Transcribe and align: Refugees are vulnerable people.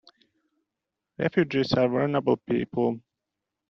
Refugees 1.19 1.73
are 1.73 1.87
vulnerable 1.87 2.35
people. 2.35 2.99